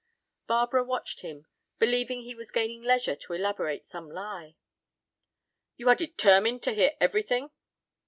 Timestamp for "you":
5.77-5.89